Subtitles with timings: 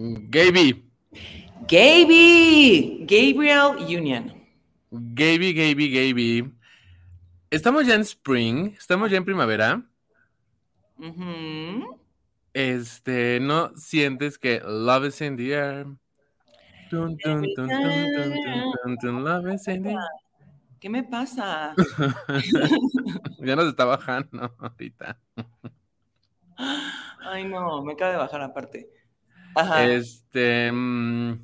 [0.00, 0.82] Gaby.
[1.68, 3.04] Gaby.
[3.04, 4.32] Gabriel Union.
[4.90, 6.52] Gaby, Gaby, Gaby.
[7.50, 9.82] Estamos ya en spring, estamos ya en primavera.
[12.54, 15.86] Este, ¿no sientes que love is in the air?
[16.88, 17.68] Tun, tun, tun,
[19.22, 19.98] love is in the air.
[20.80, 21.74] ¿Qué me pasa?
[23.40, 25.18] ya nos está bajando ahorita.
[27.22, 28.99] Ay, no, me acaba de bajar aparte.
[29.78, 31.38] Este, mm,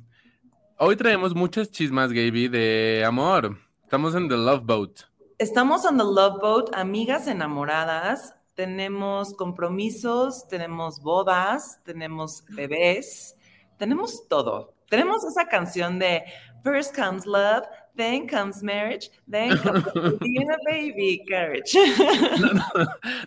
[0.79, 3.57] hoy traemos muchas chismas, Gaby, de amor.
[3.83, 4.91] Estamos en The Love Boat.
[5.37, 8.33] Estamos en The Love Boat, amigas enamoradas.
[8.55, 13.35] Tenemos compromisos, tenemos bodas, tenemos bebés,
[13.77, 14.73] tenemos todo.
[14.89, 16.23] Tenemos esa canción de
[16.63, 17.63] First comes love,
[17.95, 21.77] then comes marriage, then comes a baby carriage.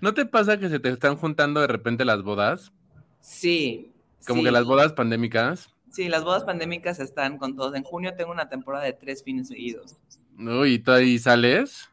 [0.00, 2.72] ¿No, te pasa que se te están juntando de repente las bodas?
[3.20, 3.92] Sí.
[4.27, 5.74] Como que las bodas pandémicas.
[5.91, 7.74] Sí, las bodas pandémicas están con todos.
[7.74, 9.97] En junio tengo una temporada de tres fines seguidos.
[10.39, 11.89] Uy, ¿y tú ahí sales?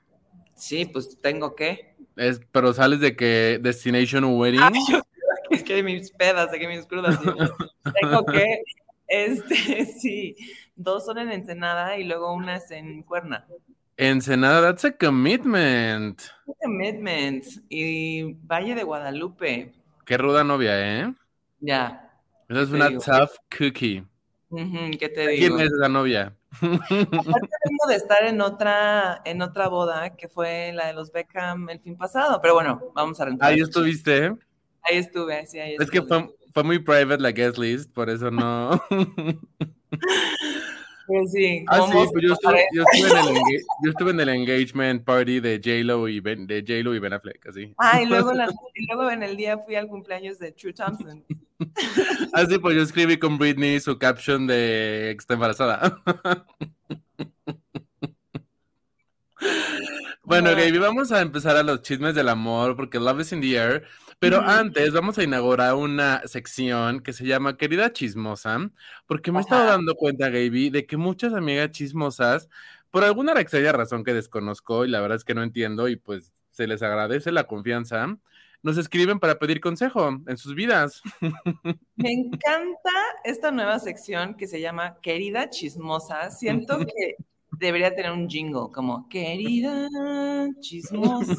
[0.56, 1.96] Sí, pues tengo que.
[2.16, 4.62] Es, pero sales de que Destination Wedding.
[5.52, 7.20] es que mis pedas, de que mis crudas.
[8.02, 8.62] tengo que,
[9.08, 10.36] este, sí,
[10.76, 13.46] dos son en Ensenada y luego una es en Cuerna.
[13.98, 16.22] Ensenada, that's a commitment.
[16.62, 17.44] commitment.
[17.70, 19.74] Y Valle de Guadalupe.
[20.06, 21.14] Qué ruda novia, ¿eh?
[21.60, 22.07] Ya.
[22.50, 24.06] Esa es una tough cookie.
[25.00, 25.58] ¿Qué te digo?
[25.58, 26.34] ¿Quién es esa novia?
[26.52, 31.70] Aparte vengo de estar en otra, en otra boda que fue la de los Beckham
[31.70, 33.52] el fin pasado, pero bueno, vamos a rentar.
[33.52, 34.34] Ahí estuviste.
[34.82, 35.86] Ahí estuve, sí, ahí estuve.
[35.86, 38.82] Es que fue, fue muy private la guest list, por eso no.
[41.08, 41.64] Pues sí.
[41.68, 43.36] Ah, sí, pues yo estuve, yo, estuve en el,
[43.82, 47.48] yo estuve, en el, engagement party de J-Lo y Ben, de J-Lo y Ben Affleck,
[47.48, 47.74] así.
[47.78, 48.34] Ah, y luego,
[48.76, 51.24] y luego en el día fui al cumpleaños de True Thompson.
[52.34, 56.02] Así ah, pues yo escribí con Britney su caption de que está embarazada.
[60.24, 63.56] Bueno, Gaby, vamos a empezar a los chismes del amor porque Love is in the
[63.56, 63.86] air.
[64.20, 68.72] Pero antes vamos a inaugurar una sección que se llama Querida Chismosa,
[69.06, 72.50] porque me he estado dando cuenta, Gaby, de que muchas amigas chismosas,
[72.90, 76.34] por alguna extraña razón que desconozco y la verdad es que no entiendo y pues
[76.50, 78.18] se les agradece la confianza,
[78.64, 81.02] nos escriben para pedir consejo en sus vidas.
[81.96, 82.92] Me encanta
[83.24, 86.32] esta nueva sección que se llama Querida Chismosa.
[86.32, 87.18] Siento que
[87.52, 89.88] debería tener un jingle como querida
[90.60, 91.36] chismosa.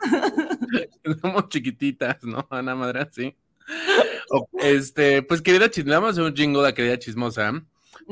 [1.22, 2.46] Somos chiquititas, ¿no?
[2.50, 3.36] Ana Madre, sí.
[4.58, 7.52] este, pues querida chismosa, vamos a hacer un jingle a querida chismosa.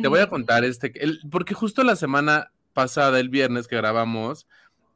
[0.00, 0.92] Te voy a contar este,
[1.30, 4.46] porque justo la semana pasada, el viernes que grabamos,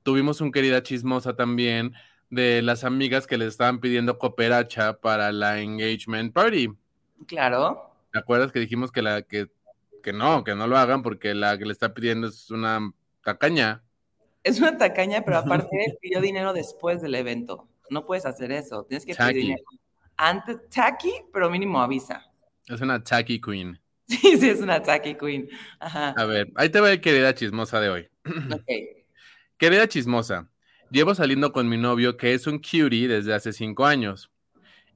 [0.03, 1.95] tuvimos un querida chismosa también
[2.29, 6.69] de las amigas que les estaban pidiendo cooperacha para la engagement party.
[7.27, 7.93] Claro.
[8.13, 9.49] ¿Te acuerdas que dijimos que la que
[10.01, 12.93] que no, que no lo hagan porque la que le está pidiendo es una
[13.23, 13.83] tacaña.
[14.43, 17.69] Es una tacaña, pero aparte pidió dinero después del evento.
[17.91, 18.85] No puedes hacer eso.
[18.85, 19.63] Tienes que pedir dinero.
[20.17, 22.25] Antes, tacky, pero mínimo avisa.
[22.67, 23.79] Es una tacky queen.
[24.11, 25.49] Sí, sí, es una tacky queen.
[25.79, 26.11] Ajá.
[26.17, 28.09] A ver, ahí te va querida chismosa de hoy.
[28.53, 28.65] Ok.
[29.57, 30.51] Querida chismosa,
[30.91, 34.31] llevo saliendo con mi novio que es un cutie desde hace cinco años.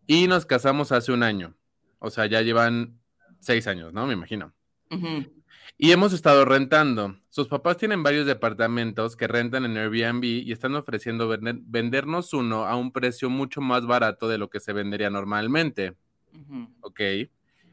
[0.09, 1.54] Y nos casamos hace un año.
[2.00, 2.99] O sea, ya llevan
[3.38, 4.06] seis años, ¿no?
[4.06, 4.53] Me imagino.
[5.77, 7.17] Y hemos estado rentando.
[7.31, 12.77] Sus papás tienen varios departamentos que rentan en Airbnb y están ofreciendo vendernos uno a
[12.77, 15.95] un precio mucho más barato de lo que se vendería normalmente.
[16.81, 17.01] Ok.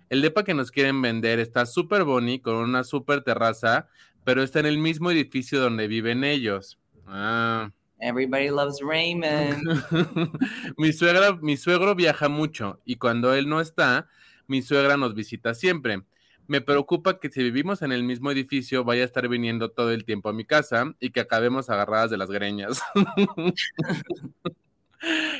[0.09, 3.87] El depa que nos quieren vender está súper bonito, con una súper terraza,
[4.23, 6.79] pero está en el mismo edificio donde viven ellos.
[7.07, 7.71] Ah.
[7.99, 9.63] Everybody loves Raymond.
[10.77, 14.09] mi, suegra, mi suegro viaja mucho y cuando él no está,
[14.47, 16.01] mi suegra nos visita siempre.
[16.47, 20.05] Me preocupa que si vivimos en el mismo edificio vaya a estar viniendo todo el
[20.05, 22.81] tiempo a mi casa y que acabemos agarradas de las greñas.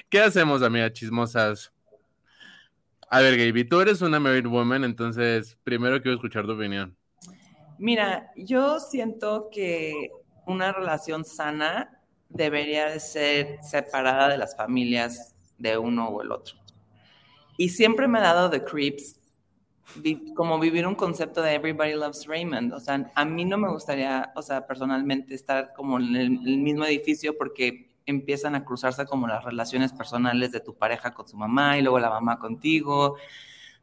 [0.10, 1.72] ¿Qué hacemos, amigas chismosas?
[3.10, 6.96] A ver, Gaby, tú eres una married woman, entonces primero quiero escuchar tu opinión.
[7.78, 10.10] Mira, yo siento que
[10.46, 12.00] una relación sana
[12.30, 16.56] debería de ser separada de las familias de uno o el otro.
[17.58, 19.20] Y siempre me ha dado the creeps
[20.36, 22.74] como vivir un concepto de Everybody Loves Raymond.
[22.74, 26.86] O sea, a mí no me gustaría, o sea, personalmente estar como en el, mismo
[26.86, 31.78] edificio porque empiezan a cruzarse como las relaciones personales de tu pareja con su mamá
[31.78, 33.18] y luego la mamá contigo.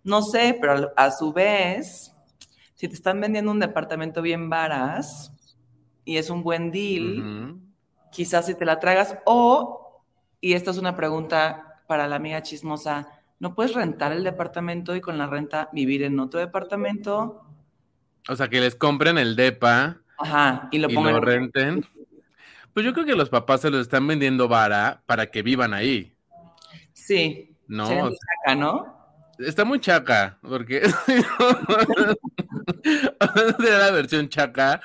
[0.03, 2.15] No sé, pero a, su vez,
[2.75, 5.33] si te están vendiendo un departamento bien varas
[6.05, 7.61] y es un buen deal,
[8.11, 10.03] quizás si te la tragas o,
[10.41, 15.01] y esta es una pregunta para la amiga chismosa, ¿No puedes rentar el departamento y
[15.01, 17.45] con la renta vivir en otro departamento?
[18.29, 21.87] O sea, que les compren el DEPA Ajá, y lo y lo renten.
[22.75, 26.15] Pues yo creo que los papás se lo están vendiendo vara para que vivan ahí.
[26.93, 27.57] Sí.
[27.67, 28.99] No, sería o muy chaca, ¿no?
[29.39, 30.83] Está muy chaca, porque
[33.59, 34.81] sería la versión chaca.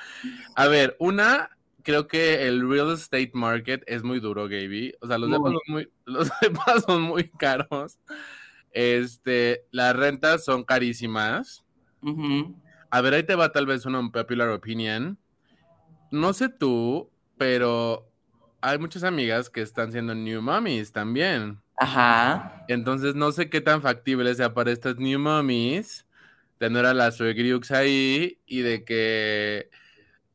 [0.54, 1.50] A ver, una,
[1.82, 4.94] creo que el real estate market es muy duro, Gaby.
[5.00, 7.98] O sea, los depas son muy, los depas son muy caros.
[8.74, 11.64] Este, las rentas son carísimas.
[12.90, 15.16] A ver, ahí te va tal vez una unpopular opinion.
[16.10, 18.10] No sé tú, pero
[18.60, 21.60] hay muchas amigas que están siendo new mommies también.
[21.76, 22.64] Ajá.
[22.68, 26.06] Entonces no sé qué tan factible sea para estas new mommies
[26.58, 29.70] tener a las suegriux ahí y de que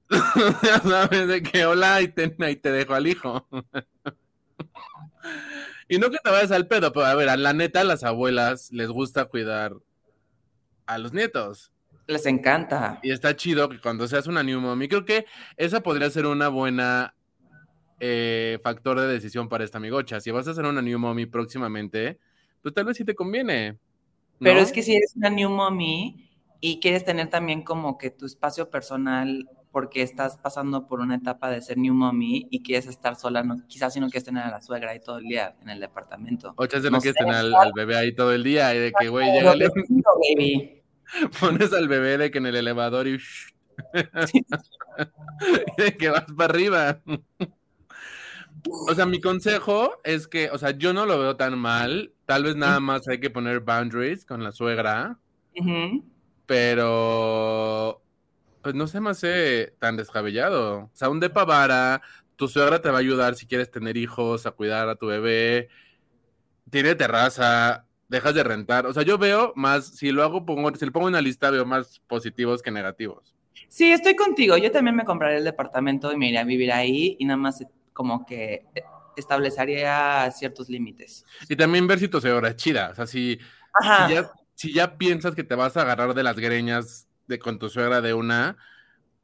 [0.64, 3.48] ya sabes de que hola y te, y te dejo al hijo.
[5.90, 8.04] y no que te vayas al pedo, pero a ver, a la neta a las
[8.04, 9.74] abuelas les gusta cuidar
[10.86, 11.74] a los nietos.
[12.06, 13.00] Les encanta.
[13.02, 15.26] Y está chido que cuando seas una new mommy, creo que
[15.58, 17.16] esa podría ser una buena
[18.00, 20.22] eh, factor de decisión para esta amigocha.
[20.22, 22.20] Si vas a ser una new mommy próximamente,
[22.62, 23.74] pues tal vez sí te conviene.
[23.74, 23.80] ¿no?
[24.40, 26.30] Pero es que si eres una new mommy
[26.62, 31.50] y quieres tener también como que tu espacio personal porque estás pasando por una etapa
[31.50, 34.50] de ser new mommy y quieres estar sola, no, quizás si no quieres tener a
[34.50, 36.54] la suegra ahí todo el día en el departamento.
[36.56, 38.92] O chance no no quieres tener al, al bebé ahí todo el día y de
[38.92, 40.04] que, güey, llega sigo,
[40.36, 40.82] baby.
[41.40, 43.54] pones al bebé de que en el elevador y, shh,
[44.34, 44.46] y
[45.82, 47.02] de que vas para arriba.
[48.90, 52.14] O sea, mi consejo es que, o sea, yo no lo veo tan mal.
[52.26, 55.18] Tal vez nada más hay que poner boundaries con la suegra,
[55.56, 56.04] Ujú.
[56.46, 58.02] pero
[58.62, 60.78] pues no se me hace tan descabellado.
[60.78, 62.02] O sea, un depa vara,
[62.36, 65.70] tu suegra te va a ayudar si quieres tener hijos, a cuidar a tu bebé.
[66.70, 68.86] Tiene terraza, dejas de rentar.
[68.86, 71.66] O sea, yo veo más, si lo hago, pongo, si le pongo una lista, veo
[71.66, 73.36] más positivos que negativos.
[73.68, 74.58] Sí, estoy contigo.
[74.58, 77.64] Yo también me compraría el departamento y me iría a vivir ahí y nada más
[77.94, 78.66] como que
[79.18, 81.26] establecería ciertos límites.
[81.50, 82.90] Y también ver si tu suegra es chida.
[82.92, 83.38] O sea, si,
[84.10, 87.70] ya, si ya piensas que te vas a agarrar de las greñas de, con tu
[87.70, 88.58] suegra de una,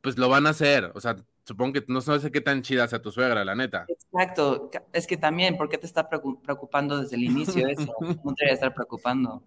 [0.01, 0.91] pues lo van a hacer.
[0.95, 3.85] O sea, supongo que no sé qué tan chida sea tu suegra, la neta.
[3.89, 4.69] Exacto.
[4.93, 7.93] Es que también, ¿por qué te está preocu- preocupando desde el inicio eso?
[8.23, 9.43] No te debería estar preocupando.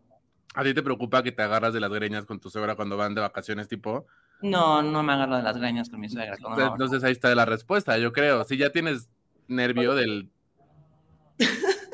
[0.55, 3.15] ¿A ti te preocupa que te agarras de las greñas con tu suegra cuando van
[3.15, 4.07] de vacaciones, tipo?
[4.41, 6.37] No, no me agarro de las greñas con mi suegra.
[6.73, 8.45] Entonces ahí está la respuesta, yo creo.
[8.45, 9.09] Si ya tienes
[9.47, 10.31] nervio del,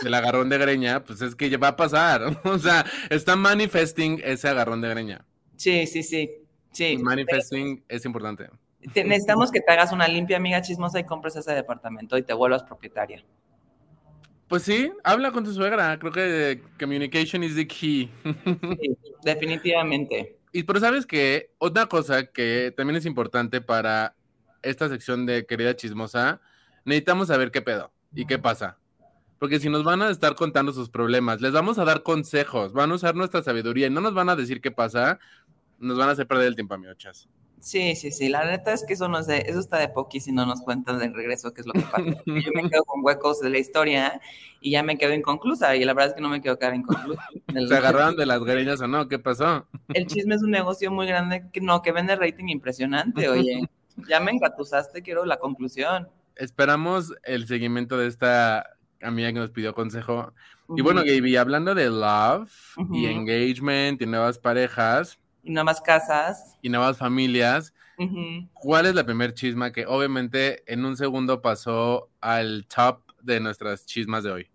[0.03, 2.41] del agarrón de greña, pues es que ya va a pasar.
[2.45, 5.25] O sea, está manifesting ese agarrón de greña.
[5.57, 6.31] Sí, sí, sí.
[6.75, 6.99] Sí.
[6.99, 8.51] Manifesting es importante.
[8.93, 12.35] Te- necesitamos que te hagas una limpia amiga chismosa y compres ese departamento y te
[12.35, 13.25] vuelvas propietaria.
[14.49, 15.99] Pues sí, habla con tu suegra.
[15.99, 18.11] Creo que communication is the key.
[18.81, 20.37] Sí, definitivamente.
[20.53, 24.15] Y pero sabes que otra cosa que también es importante para
[24.63, 26.41] esta sección de querida chismosa,
[26.85, 28.79] necesitamos saber qué pedo y qué pasa.
[29.39, 32.91] Porque si nos van a estar contando sus problemas, les vamos a dar consejos, van
[32.91, 35.19] a usar nuestra sabiduría y no nos van a decir qué pasa,
[35.79, 37.29] nos van a hacer perder el tiempo, amigos.
[37.65, 38.29] Sí, sí, sí.
[38.29, 40.99] La neta es que eso no de, eso está de poqui si no nos cuentan
[40.99, 42.05] del regreso qué es lo que pasa.
[42.27, 44.21] Yo me quedo con huecos de la historia
[44.61, 45.75] y ya me quedo inconclusa.
[45.75, 47.23] Y la verdad es que no me quiero quedar inconclusa.
[47.55, 49.09] El, ¿Se agarraron de las greñas o no?
[49.09, 49.67] ¿Qué pasó?
[49.89, 53.63] el chisme es un negocio muy grande que no, que vende rating impresionante, oye.
[54.09, 56.09] Ya me engatusaste, quiero la conclusión.
[56.35, 58.67] Esperamos el seguimiento de esta
[59.01, 60.35] amiga que nos pidió consejo.
[60.77, 63.07] Y bueno, Gaby, hablando de love y Ujú.
[63.07, 66.57] engagement y nuevas parejas Y nada más casas.
[66.63, 68.49] y nuevas familias, Ujú.
[68.55, 73.87] ¿Cuál es la primer chisma que obviamente en un segundo pasó al top de nuestras
[73.87, 74.51] chismas de hoy?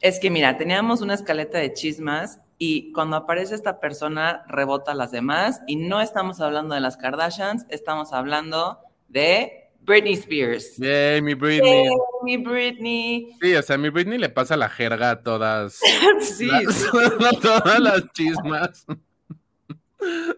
[0.00, 4.94] Es que mira, teníamos una escaleta de chismas y cuando aparece esta persona rebota a
[4.96, 10.76] las demás y no estamos hablando de las Kardashians, estamos hablando de Britney Spears.
[10.78, 11.84] Yay, mi Britney.
[11.84, 11.94] Yay,
[12.24, 13.36] mi Britney.
[13.40, 15.78] Sí, o sea, mi Britney le pasa la jerga a todas,
[16.20, 16.88] Sí, las, sí.
[17.24, 18.84] a todas las chismas.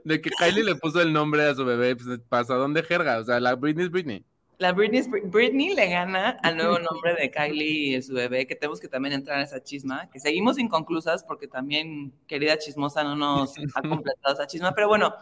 [0.04, 3.18] De que Kylie le puso el nombre a su bebé, pues pasa donde jerga.
[3.18, 4.24] O sea, la Britney es Britney.
[4.58, 8.78] La Britney, Britney le gana al nuevo nombre de Kylie y su bebé, que tenemos
[8.78, 13.54] que también entrar en esa chisma, que seguimos inconclusas porque también, querida chismosa, no nos
[13.74, 14.72] ha completado esa chisma.
[14.72, 15.14] Pero bueno,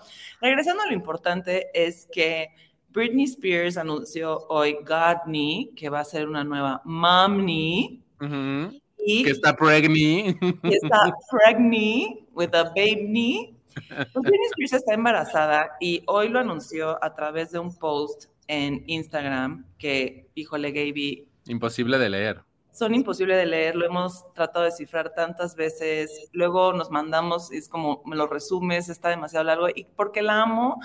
[0.43, 2.49] regresando a lo importante es que
[2.91, 8.79] Britney Spears anunció hoy Godney, que va a ser una nueva Momney, Ujú.
[8.99, 10.37] y Que está pregnant.
[10.65, 13.57] y está pregnant with a baby.
[13.75, 18.85] Pues Britney Spears está embarazada y hoy lo anunció a través de un post en
[18.87, 22.43] Instagram que, híjole, Gaby, Imposible de leer.
[22.73, 27.69] son imposibles de leer, lo hemos tratado de cifrar tantas veces, luego nos mandamos, es
[27.69, 30.79] como, me lo resumes, está demasiado largo, y porque la amo,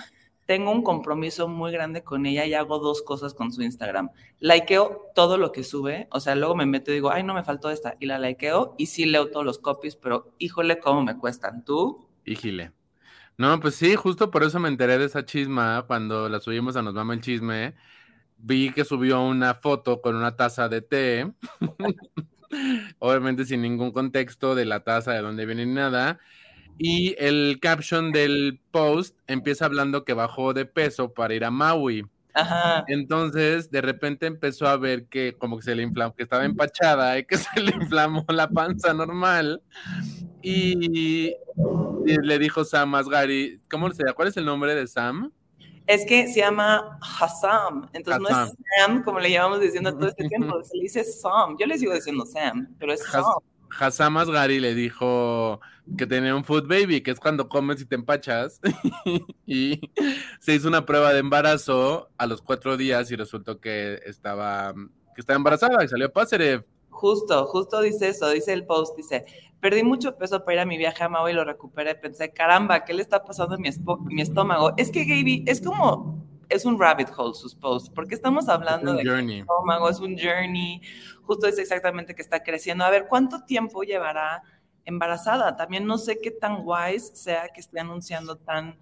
[0.46, 4.10] tengo un compromiso muy grande con ella y hago dos cosas con su Instagram.
[4.38, 7.42] Likeo todo lo que sube, o sea, luego me meto y digo, ay, no me
[7.42, 11.18] faltó esta, y la likeo, y sí leo todos los copies, pero híjole, cómo me
[11.18, 11.64] cuestan.
[11.64, 12.08] ¿Tú?
[12.24, 12.72] Híjole.
[13.38, 16.82] No, pues sí, justo por eso me enteré de esa chisma cuando la subimos a
[16.82, 17.74] Nos Mama el Chisme.
[18.38, 21.32] Vi que subió una foto con una taza de té,
[22.98, 26.18] obviamente sin ningún contexto de la taza, de dónde viene ni nada
[26.78, 32.06] y el caption del post empieza hablando que bajó de peso para ir a Maui.
[32.34, 32.84] Ajá.
[32.88, 37.18] Entonces, de repente empezó a ver que como que se le inflamó, que estaba empachada
[37.18, 39.62] y que se le inflamó la panza normal.
[40.42, 41.34] Y,
[42.06, 44.04] le dijo Sam Asghari, ¿cómo se?
[44.14, 45.32] ¿Cuál es el nombre de Sam?
[45.86, 50.28] Es que se llama Hassam, entonces no es Sam como le llevamos diciendo todo este
[50.28, 51.56] tiempo, se le dice Sam.
[51.58, 53.24] Yo le sigo diciendo Sam, pero es Sam.
[53.78, 55.60] Hassam Asghari le dijo
[55.96, 58.60] que tenía un food baby, que es cuando comes y te empachas.
[59.46, 59.80] y
[60.40, 64.74] se hizo una prueba de embarazo a los cuatro días y resultó que estaba,
[65.14, 66.64] que estaba embarazada y salió Pácerev.
[66.90, 69.26] Justo, justo dice eso, dice el post, dice,
[69.60, 71.94] perdí mucho peso para ir a mi viaje a Maui y lo recuperé.
[71.94, 73.70] Pensé, caramba, ¿qué le está pasando a mi,
[74.06, 74.72] mi estómago?
[74.76, 79.04] Es que, Gaby, es como es un rabbit hole sus posts, porque estamos hablando de
[79.04, 79.40] journey.
[79.40, 80.80] estómago, es un journey,
[81.22, 82.84] justo es exactamente que está creciendo.
[82.84, 84.42] A ver, ¿cuánto tiempo llevará
[84.84, 85.56] embarazada?
[85.56, 88.78] También no sé qué tan wise sea que esté anunciando tan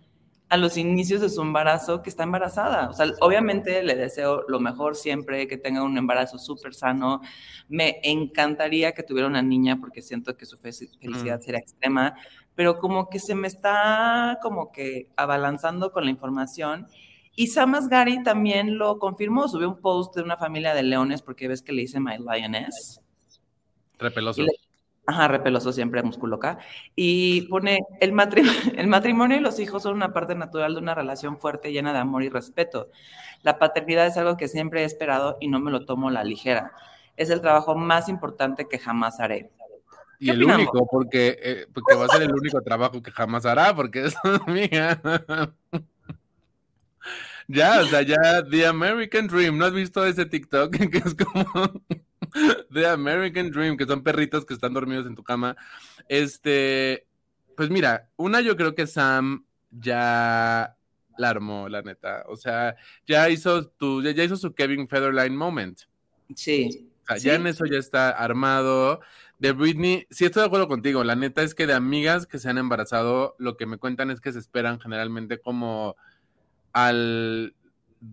[0.55, 2.89] a los inicios de su embarazo que está embarazada.
[2.89, 7.21] O sea, obviamente le deseo lo mejor siempre, que tenga un embarazo súper sano.
[7.69, 11.43] Me encantaría que tuviera una niña porque siento que su felicidad mm.
[11.43, 12.15] sería extrema,
[12.55, 16.87] pero como que se me está como que abalanzando con la información
[17.35, 21.49] y Sam Asghari también lo confirmó, subió un post de una familia de leones, porque
[21.49, 23.01] ves que le dice My Lioness.
[23.99, 24.45] Repeloso.
[25.07, 26.59] Ajá, repeloso siempre, musculoca.
[26.97, 30.95] Y pone, el, matrimonio, el matrimonio y los hijos son una parte natural de una
[30.95, 32.91] relación fuerte, llena de amor y respeto.
[33.43, 36.25] La paternidad es algo que siempre he esperado y no me lo tomo a la
[36.25, 36.73] ligera.
[37.17, 39.51] Es el trabajo más importante que jamás haré.
[40.19, 43.75] Y el único, porque, eh, porque va a ser el único trabajo que jamás hará,
[43.75, 44.15] porque es
[44.47, 45.01] mía.
[47.47, 51.47] Ya, o sea, ya The American Dream, ¿no has visto ese TikTok que es como
[52.73, 55.57] The American Dream, que son perritos que están dormidos en tu cama?
[56.09, 57.07] Este,
[57.57, 60.77] pues mira, una yo creo que Sam ya
[61.17, 62.25] la armó, la neta.
[62.29, 62.77] O sea,
[63.07, 65.81] ya hizo tu, ya, hizo su Kevin Federline moment.
[66.35, 66.91] Sí.
[67.03, 69.01] O sea, ya en eso ya está armado.
[69.39, 71.05] De Britney, sí estoy de acuerdo contigo.
[71.05, 74.21] La neta es que de amigas que se han embarazado, lo que me cuentan es
[74.21, 75.97] que se esperan generalmente como
[76.73, 77.55] al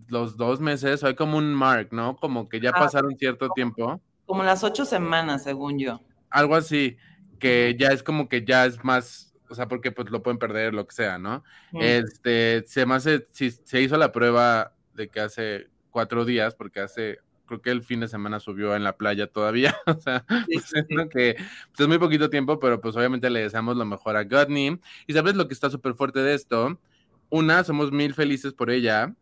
[0.08, 2.16] los dos meses, hay como un mark, ¿no?
[2.16, 4.00] Como que ya ah, pasaron cierto tiempo.
[4.26, 6.00] Como las ocho semanas, según yo.
[6.30, 6.96] Algo así,
[7.38, 10.74] que ya es como que ya es más, o sea, porque pues lo pueden perder,
[10.74, 11.42] lo que sea, ¿no?
[11.72, 16.80] Este, se me hace, si se hizo la prueba de que hace cuatro días, porque
[16.80, 20.72] hace, creo que el fin de semana subió en la playa todavía, o sea, pues,
[21.10, 24.80] que pues, es muy poquito tiempo, pero pues obviamente le deseamos lo mejor a Godney.
[25.06, 26.78] Y sabes lo que está súper fuerte de esto,
[27.32, 29.14] una, somos mil felices por ella,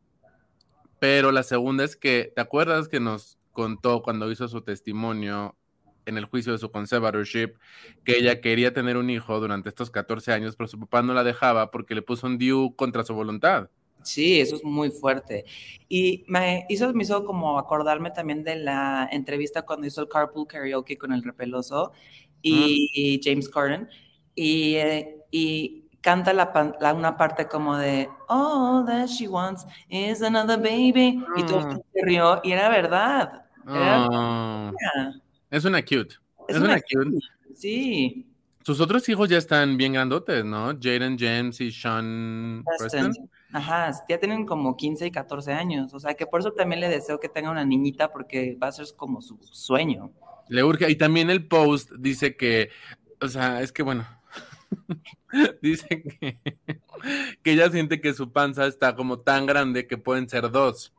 [1.00, 5.56] pero la segunda es que, ¿te acuerdas que nos contó cuando hizo su testimonio
[6.06, 7.54] en el juicio de su conservatorship
[8.04, 11.24] que ella quería tener un hijo durante estos 14 años, pero su papá no la
[11.24, 13.70] dejaba porque le puso un DIU contra su voluntad?
[14.02, 15.44] Sí, eso es muy fuerte.
[15.88, 20.46] Y me hizo, me hizo como acordarme también de la entrevista cuando hizo el Carpool
[20.46, 21.92] Karaoke con el repeloso
[22.42, 23.88] y, James Corden.
[24.34, 30.58] Y, eh, y canta la, una parte como de All that she wants is another
[30.58, 31.24] baby.
[31.36, 31.80] Y todo mm.
[31.92, 33.44] se rió y era verdad.
[33.66, 34.72] Ah.
[35.50, 36.16] Es una cute.
[36.48, 37.18] Es, una, cute.
[37.54, 38.26] Sí.
[38.62, 40.68] Sus otros hijos ya están bien grandotes, ¿no?
[40.80, 43.12] Jaden James y Sean Preston.
[43.52, 45.94] Ajá, ya tienen como 15 y 14 años.
[45.94, 48.72] O sea, que por eso también le deseo que tenga una niñita porque va a
[48.72, 50.12] ser como su sueño.
[50.48, 50.90] Le urge.
[50.90, 52.70] Y también el post dice que,
[53.20, 54.06] o sea, es que bueno,
[55.62, 56.38] Dice que,
[57.42, 60.92] que ella siente que su panza está como tan grande que pueden ser dos.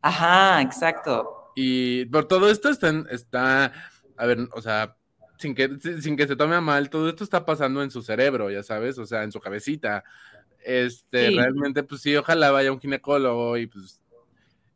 [0.00, 1.52] Ajá, exacto.
[1.54, 3.72] Y por todo esto está, está
[4.16, 4.96] a ver, o sea,
[5.38, 8.50] sin que, sin que se tome a mal, todo esto está pasando en su cerebro,
[8.50, 10.04] ya sabes, o sea, en su cabecita.
[10.64, 14.00] Este, realmente, pues sí, ojalá vaya un ginecólogo y pues,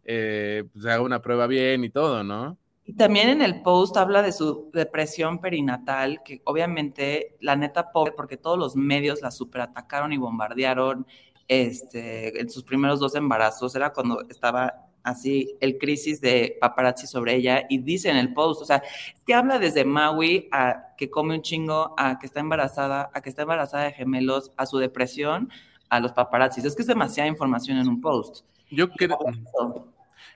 [0.04, 2.58] eh, pues haga una prueba bien y todo, ¿no?
[2.86, 8.12] Y también en el post habla de su depresión perinatal, que obviamente la neta pobre,
[8.12, 11.04] porque todos los medios la superatacaron y bombardearon
[11.48, 17.36] este, en sus primeros dos embarazos, era cuando estaba así el crisis de paparazzi sobre
[17.36, 18.82] ella y dice en el post, o sea,
[19.24, 23.28] que habla desde Maui a que come un chingo, a que está embarazada, a que
[23.28, 25.50] está embarazada de gemelos, a su depresión,
[25.88, 26.64] a los paparazzis.
[26.64, 28.44] Es que es demasiada información en un post.
[28.70, 29.16] Yo creo,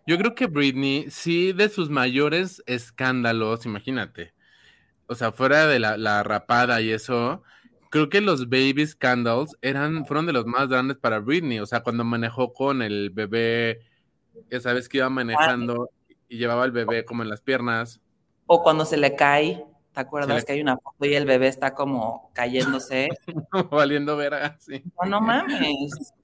[0.07, 4.35] yo creo que Britney, sí, de sus mayores escándalos, imagínate,
[5.07, 7.43] o sea, fuera de la, la rapada y eso,
[7.91, 11.59] creo que los baby scandals eran, fueron de los más grandes para Britney.
[11.59, 13.81] O sea, cuando manejó con el bebé,
[14.51, 15.91] ya sabes que iba manejando
[16.29, 18.01] y llevaba el bebé como en las piernas.
[18.47, 19.65] O cuando se le cae,
[20.01, 23.09] ¿te acuerdas que hay una foto y el bebé está como cayéndose?
[23.71, 24.83] Valiendo ver sí.
[25.03, 26.15] No, no mames.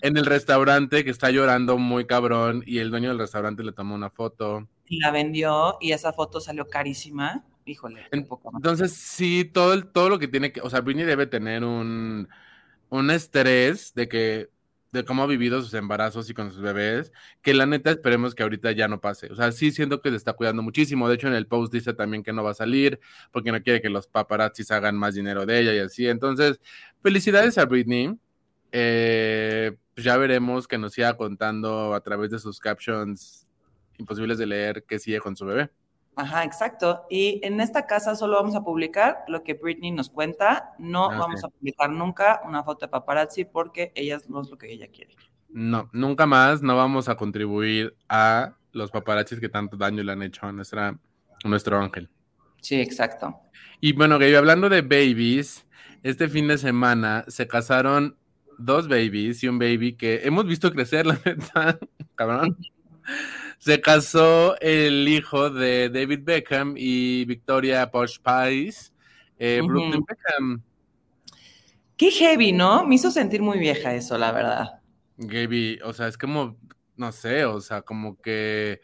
[0.00, 3.94] En el restaurante que está llorando muy cabrón y el dueño del restaurante le tomó
[3.94, 4.66] una foto.
[4.86, 10.20] Y la vendió y esa foto salió carísima híjole, Entonces, sí, todo, el, todo lo
[10.20, 12.28] que tiene que, o sea, Britney debe tener un,
[12.90, 14.50] un estrés de que,
[14.96, 17.12] de cómo ha vivido sus embarazos y con sus bebés,
[17.42, 19.30] que la neta esperemos que ahorita ya no pase.
[19.30, 21.08] O sea, sí siento que se está cuidando muchísimo.
[21.08, 22.98] De hecho, en el post dice también que no va a salir
[23.32, 26.08] porque no quiere que los paparazzis hagan más dinero de ella y así.
[26.08, 26.60] Entonces,
[27.02, 28.18] felicidades a Britney.
[28.72, 33.46] Eh, pues ya veremos que nos siga contando a través de sus captions
[33.98, 35.70] imposibles de leer que sigue con su bebé.
[36.16, 37.04] Ajá, exacto.
[37.10, 40.72] Y en esta casa solo vamos a publicar lo que Britney nos cuenta.
[40.78, 44.56] No ah, vamos a publicar nunca una foto de paparazzi porque ella no es lo
[44.56, 45.14] que ella quiere.
[45.50, 50.22] No, nunca más no vamos a contribuir a los paparazzis que tanto daño le han
[50.22, 50.98] hecho a, nuestra,
[51.44, 52.08] nuestro ángel.
[52.62, 53.38] Sí, exacto.
[53.82, 55.66] Y bueno, Gaby, hablando de babies,
[56.02, 58.16] este fin de semana se casaron
[58.56, 61.78] dos babies y un baby que hemos visto crecer, la neta,
[62.14, 62.56] cabrón
[63.58, 68.92] se casó el hijo de David Beckham y Victoria Posh Pies,
[69.38, 70.62] eh, Brooklyn Beckham.
[71.96, 72.86] Qué heavy, ¿no?
[72.86, 74.80] Me hizo sentir muy vieja eso, la verdad.
[75.16, 76.56] Gaby, o sea, es como,
[76.96, 78.82] no sé, o sea, como que,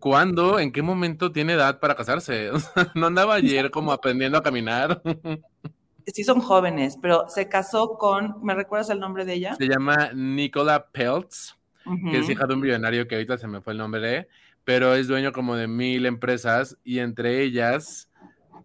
[0.00, 2.50] ¿cuándo, en qué momento tiene edad para casarse?
[2.96, 5.00] no andaba ayer como aprendiendo a caminar.
[6.06, 9.54] sí son jóvenes, pero se casó con, ¿me recuerdas el nombre de ella?
[9.54, 13.72] Se llama Nicola Peltz que es hija de un millonario que ahorita se me fue
[13.72, 14.28] el nombre,
[14.64, 18.10] pero es dueño como de mil empresas y entre ellas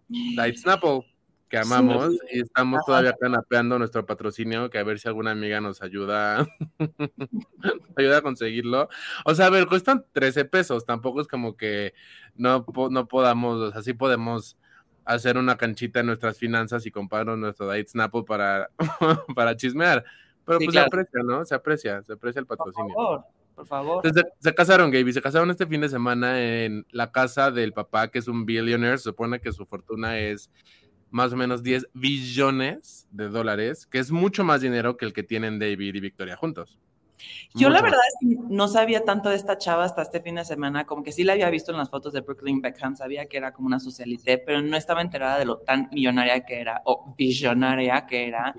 [0.08, 1.00] Light Snapple,
[1.48, 5.82] que amamos y estamos todavía canapeando nuestro patrocinio, que a ver si alguna amiga nos
[5.82, 6.46] ayuda,
[7.96, 8.88] ayuda a conseguirlo.
[9.24, 11.94] O sea, a ver, cuestan 13 pesos, tampoco es como que
[12.34, 14.56] no, no podamos, o sea, sí podemos
[15.04, 18.70] hacer una canchita en nuestras finanzas y comprarnos nuestro Light Snapple para,
[19.34, 20.04] para chismear.
[20.46, 21.44] Pero pues se aprecia, ¿no?
[21.44, 22.94] Se aprecia, se aprecia el patrocinio.
[22.94, 24.02] Por favor, por favor.
[24.40, 28.20] se, casaron, Gaby, se casaron este fin de semana en la casa del papá, que
[28.20, 28.98] es un billionaire.
[28.98, 30.50] Se supone que su fortuna es
[31.10, 35.22] más o menos 10 billones de dólares, que es mucho más dinero que el que
[35.22, 36.78] tienen David y Victoria juntos.
[37.54, 40.44] Yo la verdad es que no sabía tanto de esta chava hasta este fin de
[40.44, 43.38] semana, como que sí la había visto en las fotos de Brooklyn Beckham, sabía que
[43.38, 47.14] era como una socialité, pero no estaba enterada de lo tan millonaria que era o
[47.16, 48.54] billonaria que era.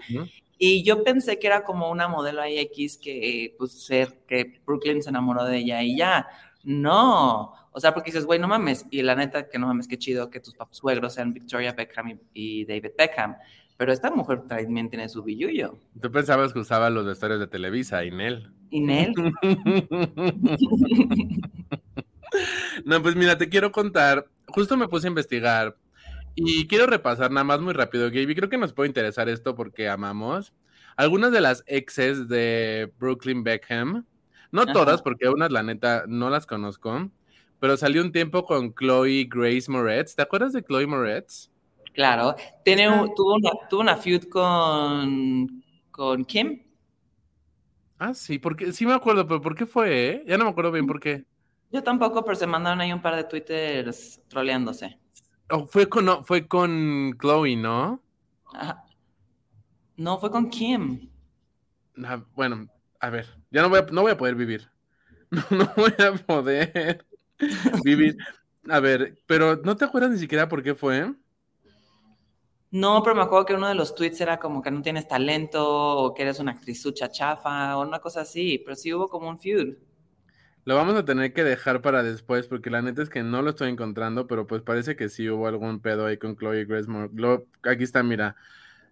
[0.57, 5.09] Y yo pensé que era como una modelo X que, pues, ser, que Brooklyn se
[5.09, 6.27] enamoró de ella y ya.
[6.63, 7.53] No.
[7.71, 8.85] O sea, porque dices, güey, no mames.
[8.89, 12.65] Y la neta, que no mames, qué chido que tus suegros sean Victoria Beckham y,
[12.65, 13.35] David Beckham.
[13.77, 15.77] Pero esta mujer también tiene su billullo.
[16.01, 18.51] Tú pensabas que usaba los vestuarios de Televisa, Inel.
[18.71, 19.13] Inel.
[22.85, 24.27] no, pues mira, te quiero contar.
[24.47, 25.77] Justo me puse a investigar
[26.39, 28.35] y quiero repasar nada más muy rápido, Gaby.
[28.35, 30.53] Creo que nos puede interesar esto porque amamos.
[30.95, 34.05] Algunas de las exes de Brooklyn Beckham,
[34.51, 37.09] no todas, porque unas, la neta, no las conozco,
[37.59, 40.15] pero salió un tiempo con Chloe Grace Moretz.
[40.15, 41.49] ¿Te acuerdas de Chloe Moretz?
[41.93, 42.35] Claro.
[42.63, 46.61] Tiene tuvo, una, tuvo una feud con, con Kim.
[47.97, 50.09] Ah, sí, porque sí me acuerdo, pero ¿por qué fue?
[50.09, 50.23] Eh?
[50.27, 51.25] Ya no me acuerdo bien por qué.
[51.71, 54.99] Yo tampoco, pero se mandaron ahí un par de twitters troleándose.
[55.49, 58.01] Oh, fue con, fue con Chloe, ¿no?
[59.95, 61.09] No, fue con Kim.
[62.03, 62.67] Ah, bueno,
[62.99, 64.69] a ver, ya no voy a, no voy a poder vivir.
[65.51, 67.05] No, voy a poder
[67.83, 68.17] vivir.
[68.69, 71.13] A ver, pero ¿no te acuerdas ni siquiera por qué fue?
[72.71, 75.65] No, pero me acuerdo que uno de los tweets era como que no tienes talento
[75.65, 79.29] o que eres una actriz sucha chafa o una cosa así, pero sí hubo como
[79.29, 79.75] un feud.
[80.67, 83.51] Lo vamos a tener que dejar para después porque la neta es que no lo
[83.51, 86.91] estoy encontrando, pero pues parece que sí hubo algún pedo ahí con Chloe Grace
[87.63, 88.35] Aquí está, mira.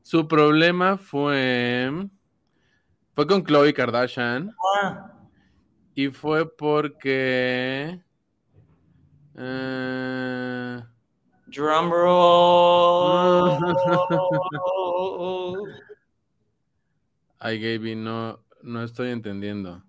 [0.02, 2.08] Su problema fue
[3.14, 4.56] fue con Chloe Kardashian.
[4.82, 5.12] Ah.
[5.96, 8.00] Y fue porque
[9.34, 10.80] uh...
[11.48, 11.92] Drum
[17.40, 19.84] Ay, Gaby, no, no estoy entendiendo.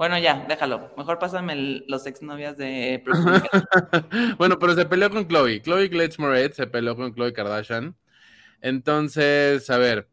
[0.00, 0.90] Bueno, ya, déjalo.
[0.96, 3.04] Mejor pásame los exnovias de
[4.38, 5.60] bueno, pero se peleó con Chloe.
[5.60, 7.94] Chloe Glitch Moretz se peleó con Chloe Kardashian.
[8.62, 10.08] Entonces, a ver.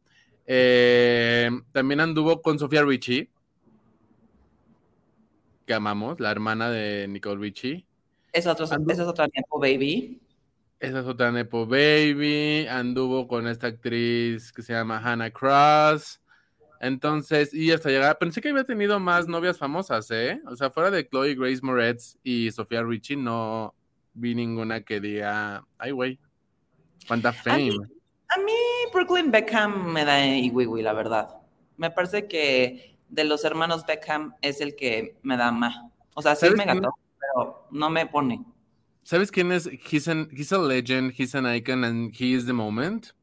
[0.45, 3.29] Eh, también anduvo con Sofía Richie.
[5.65, 7.87] Que amamos, la hermana de Nicole Richie.
[8.33, 10.19] Esa es otra Nepo Baby.
[10.81, 12.67] Esa es otra Nepo Baby.
[12.67, 16.19] Anduvo con esta actriz que se llama Hannah Cross.
[16.79, 20.41] Entonces, y hasta llegar, pensé que había tenido más novias famosas, ¿eh?
[20.45, 23.73] O sea, fuera de Chloe Grace Moretz y Sofía Richie, no
[24.13, 26.19] vi ninguna que diga, ay, güey,
[27.07, 27.77] cuánta fame.
[28.29, 28.53] A mí,
[28.93, 31.29] Brooklyn Beckham me da iguigui, la verdad.
[31.77, 35.75] Me parece que de los hermanos Beckham es el que me da más.
[36.13, 38.43] O sea, sí me encantó, pero no me pone.
[39.03, 39.67] ¿Sabes quién es?
[39.67, 43.13] He's, he's a legend, he's an icon, and he is the moment.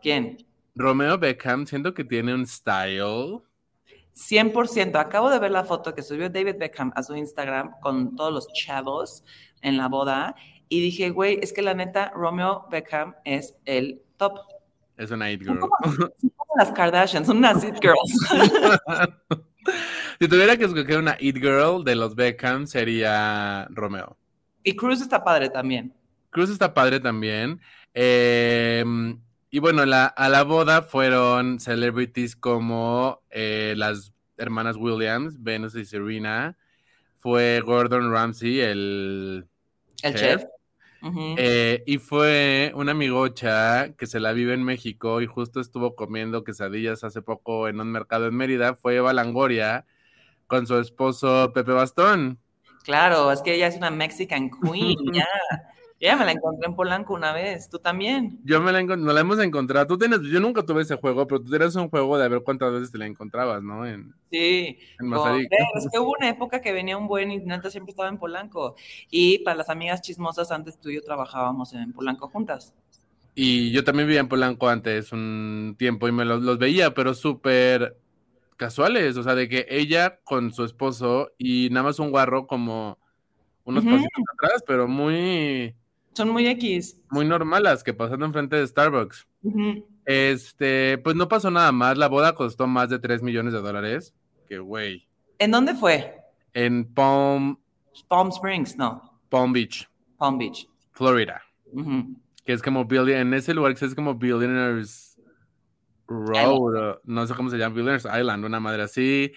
[0.00, 0.38] ¿Quién?
[0.74, 3.42] Romeo Beckham, siento que tiene un style.
[4.14, 4.96] 100%.
[4.96, 8.48] Acabo de ver la foto que subió David Beckham a su Instagram con todos los
[8.52, 9.24] chavos
[9.60, 10.34] en la boda
[10.68, 14.38] y dije, güey, es que la neta, Romeo Beckham es el top.
[14.96, 15.60] Es una it girl.
[15.60, 18.28] Son como, las Kardashians, son unas it girls.
[20.20, 24.16] si tuviera que escoger una it girl de los Beckham, sería Romeo.
[24.62, 25.94] Y Cruz está padre también.
[26.30, 27.60] Cruz está padre también.
[27.94, 28.84] Eh,
[29.54, 36.56] y bueno, a la boda fueron celebrities como eh, las hermanas Williams, Venus y Serena.
[37.18, 39.46] Fue Gordon Ramsay, el,
[40.02, 40.44] el chef.
[41.36, 46.44] Eh, y fue una amigocha que se la vive en México y justo estuvo comiendo
[46.44, 48.74] quesadillas hace poco en un mercado en Mérida.
[48.74, 49.84] Fue Eva Langoria
[50.46, 52.38] con su esposo Pepe Bastón.
[52.84, 55.28] Claro, es que ella es una Mexican queen, ya.
[56.02, 58.40] Ya me la encontré en Polanco una vez, tú también.
[58.42, 59.86] Yo me la, no la hemos encontrado.
[59.86, 62.42] Tú tienes, yo nunca tuve ese juego, pero tú tienes un juego de a ver
[62.42, 63.86] cuántas veces te la encontrabas, ¿no?
[63.86, 64.78] En, sí.
[64.98, 68.18] En es que hubo una época que venía un buen y neta siempre estaba en
[68.18, 68.74] Polanco.
[69.12, 72.74] Y para las amigas chismosas, antes tú y yo trabajábamos en Polanco juntas.
[73.36, 77.96] Y yo también vivía en Polanco antes un tiempo y me los, veía, pero súper
[78.56, 82.98] casuales, o sea, de que ella con su esposo y nada más un guarro como
[83.62, 85.76] unos pasitos atrás, pero muy
[86.14, 87.00] son muy X.
[87.10, 89.26] Muy normales, que pasando enfrente de Starbucks.
[90.04, 91.96] Este, pues no pasó nada más.
[91.96, 94.14] La boda costó más de 3 millones de dólares.
[94.48, 95.08] Que güey.
[95.38, 96.20] ¿En dónde fue?
[96.52, 97.58] En Palm.
[98.08, 99.20] Palm Springs, no.
[99.28, 99.88] Palm Beach.
[100.18, 100.68] Palm Beach.
[100.92, 101.42] Florida.
[102.44, 105.18] Que es como en ese lugar que es como Billionaires
[106.06, 109.32] Road, no sé cómo se llama, Billionaires Island, una madre así.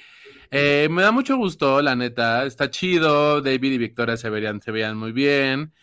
[0.51, 2.45] Eh, me da mucho gusto, la neta.
[2.45, 3.41] Está chido.
[3.41, 5.73] David y Victoria se verían, se veían muy bien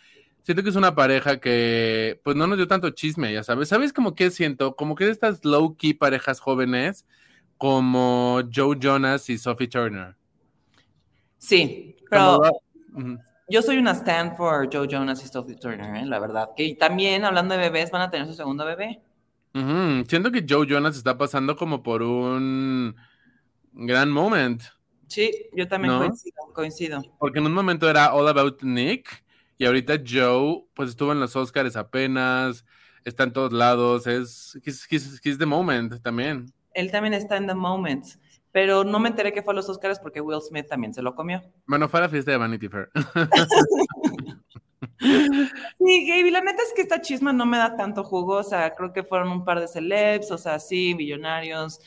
[0.43, 3.69] siento que es una pareja que pues no nos dio tanto chisme, ya sabes.
[3.69, 4.77] ¿Sabes como que siento?
[4.77, 7.07] Como que de estas low key parejas jóvenes
[7.57, 10.17] como Joe Jonas y Sophie Turner.
[11.39, 12.41] Sí, pero
[13.49, 16.07] yo soy una stand for Joe Jonas y Sophie Turner, ¿eh?
[16.07, 16.51] la verdad.
[16.57, 19.01] Que también hablando de bebés van a tener su segundo bebé.
[19.53, 22.97] Siento que Joe Jonas está pasando como por un
[23.73, 24.63] gran moment.
[25.07, 27.03] Sí, yo también coincido, coincido.
[27.19, 29.22] Porque en un momento era All About Nick
[29.63, 32.65] y ahorita Joe, pues estuvo en los Oscars apenas,
[33.05, 36.53] está en todos lados, es he's, the moment también.
[36.75, 38.05] Él también está en the moment,
[38.51, 41.15] pero no me enteré que fue a los Oscars porque Will Smith también se lo
[41.15, 41.43] comió.
[41.65, 42.91] Bueno, fue a la fiesta de Vanity Fair.
[44.99, 48.73] Sí, Gaby, la neta es que esta chisma no me da tanto jugo, o sea,
[48.75, 51.81] creo que fueron un par de celebs, o sea, sí, millonarios,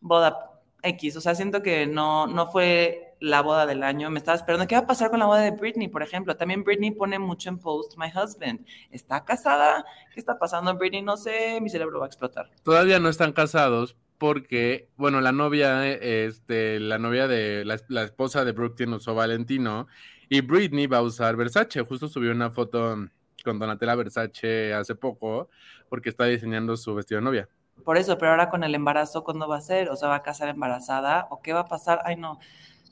[0.00, 0.50] boda
[0.82, 4.66] X, o sea, siento que no, no fue la boda del año, me estaba esperando,
[4.66, 6.36] ¿qué va a pasar con la boda de Britney, por ejemplo?
[6.36, 9.84] También Britney pone mucho en post, my husband, ¿está casada?
[10.12, 11.02] ¿Qué está pasando Britney?
[11.02, 12.50] No sé, mi cerebro va a explotar.
[12.62, 18.52] Todavía no están casados porque, bueno, la novia, este, la novia de, la, esposa de
[18.52, 19.86] Brooke tiene usó Valentino
[20.28, 22.96] y Britney va a usar Versace, justo subió una foto
[23.44, 25.48] con Donatella Versace hace poco
[25.88, 27.48] porque está diseñando su vestido de novia.
[27.84, 29.88] Por eso, pero ahora con el embarazo, ¿cuándo va a ser?
[29.88, 31.26] ¿O sea, va a casar embarazada?
[31.30, 32.00] ¿O qué va a pasar?
[32.04, 32.38] Ay, no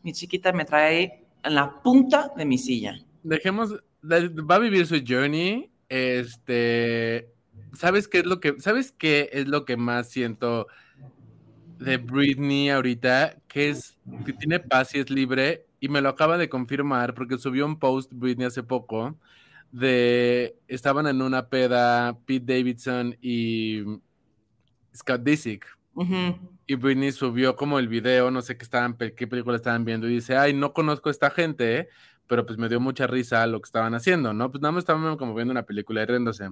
[0.02, 2.96] mi chiquita me trae en la punta de mi silla.
[3.22, 5.70] Dejemos, va a vivir su journey.
[5.88, 7.30] Este,
[7.72, 10.66] ¿sabes qué es lo que, sabes qué es lo que más siento
[11.78, 13.36] de Britney ahorita?
[13.48, 15.66] Que es, que tiene paz y es libre.
[15.80, 19.16] Y me lo acaba de confirmar porque subió un post Britney hace poco
[19.72, 23.82] de, estaban en una peda Pete Davidson y
[24.94, 25.77] Scott Disick.
[26.66, 30.14] Y Britney subió como el video, no sé qué estaban, qué película estaban viendo, y
[30.14, 31.88] dice, ay, no conozco a esta gente,
[32.26, 34.50] pero pues me dio mucha risa lo que estaban haciendo, ¿no?
[34.50, 36.50] Pues nada más estaban como viendo una película y riéndose.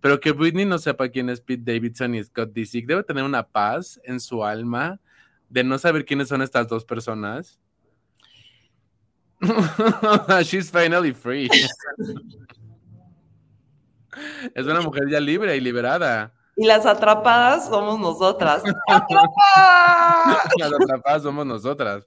[0.00, 3.46] Pero que Britney no sepa quién es Pete Davidson y Scott Disick, debe tener una
[3.46, 4.98] paz en su alma
[5.50, 7.60] de no saber quiénes son estas dos personas.
[10.42, 11.48] She's finally free.
[14.54, 16.32] es una mujer ya libre y liberada.
[16.60, 18.62] Y las atrapadas somos nosotras.
[20.58, 22.06] las atrapadas somos nosotras.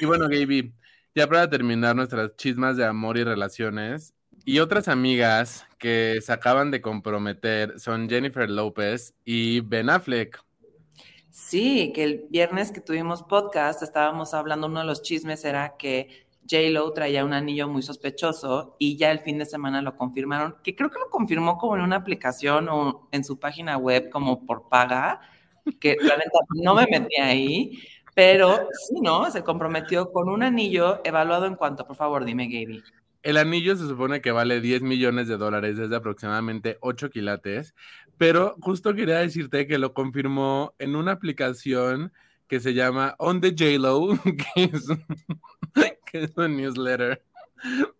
[0.00, 0.72] Y bueno, Gaby,
[1.14, 4.14] ya para terminar nuestras chismas de amor y relaciones,
[4.46, 10.42] y otras amigas que se acaban de comprometer son Jennifer López y Ben Affleck.
[11.30, 16.21] Sí, que el viernes que tuvimos podcast estábamos hablando, uno de los chismes era que
[16.50, 20.74] J-Lo traía un anillo muy sospechoso y ya el fin de semana lo confirmaron, que
[20.74, 24.68] creo que lo confirmó como en una aplicación o en su página web como por
[24.68, 25.20] paga,
[25.80, 26.30] que realmente
[26.62, 27.82] no me metí ahí,
[28.14, 29.30] pero sí, ¿no?
[29.30, 32.82] Se comprometió con un anillo evaluado en cuanto, por favor, dime, Gaby.
[33.22, 37.74] El anillo se supone que vale 10 millones de dólares, es de aproximadamente 8 quilates,
[38.18, 42.12] pero justo quería decirte que lo confirmó en una aplicación
[42.48, 44.08] que se llama On the JLo,
[44.54, 44.88] que es,
[46.12, 47.24] que es un newsletter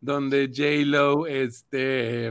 [0.01, 2.31] donde JLo, este,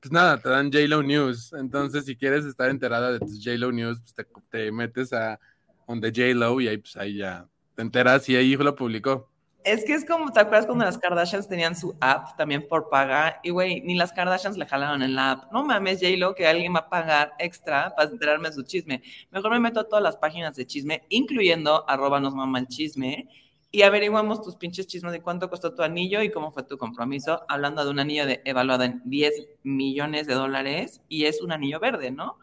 [0.00, 1.52] pues nada, te dan JLo News.
[1.52, 5.38] Entonces, si quieres estar enterada de tus JLo News, pues te, te metes a
[5.86, 9.30] On the JLo y ahí, pues ahí ya te enteras y ahí lo publicó.
[9.64, 13.38] Es que es como, ¿te acuerdas cuando las Kardashians tenían su app también por paga?
[13.42, 15.52] Y güey, ni las Kardashians le jalaron en la app.
[15.52, 19.02] No mames, J-Lo, que alguien va a pagar extra para enterarme de su chisme.
[19.30, 23.28] Mejor me meto a todas las páginas de chisme, incluyendo arroba nos mama el chisme,
[23.70, 27.42] y averiguamos tus pinches chismes de cuánto costó tu anillo y cómo fue tu compromiso,
[27.48, 31.78] hablando de un anillo de, evaluado en 10 millones de dólares y es un anillo
[31.78, 32.38] verde, ¿no?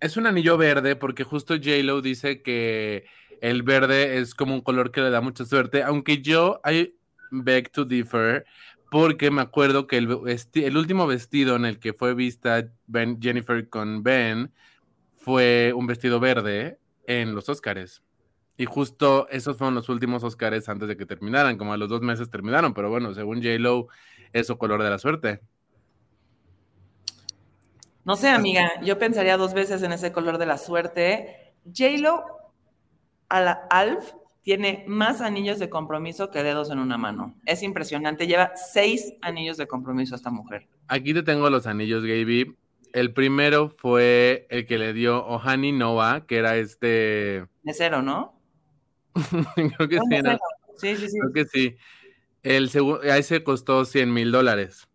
[0.00, 3.04] Es un anillo verde porque justo J-Lo dice que
[3.40, 6.94] el verde es como un color que le da mucha suerte, aunque yo I
[7.30, 8.44] beg to differ
[8.90, 14.02] porque me acuerdo que el, último vestido en el que fue vista ben, Jennifer con
[14.02, 14.52] Ben
[15.14, 18.02] fue un vestido verde en los Oscars.
[18.60, 22.02] Y justo esos fueron los últimos Oscars antes de que terminaran, como a los dos
[22.02, 23.88] meses terminaron, pero bueno, según J-Lo,
[24.34, 25.40] es su color de la suerte.
[28.04, 31.54] No sé, amiga, yo pensaría dos veces en ese color de la suerte.
[31.64, 32.22] J-Lo
[33.30, 37.34] a la Alf tiene más anillos de compromiso que dedos en una mano.
[37.46, 38.26] Es impresionante.
[38.26, 40.68] Lleva seis anillos de compromiso a esta mujer.
[40.86, 42.58] Aquí te tengo los anillos, Gaby.
[42.92, 47.46] El primero fue el que le dio Ohani Noah, que era este.
[47.62, 48.38] De cero, ¿no?
[49.76, 51.18] Creo que sí, sí, sí, sí.
[51.18, 51.76] Creo que sí.
[52.42, 54.88] El segundo, ahí se costó 100 mil dólares.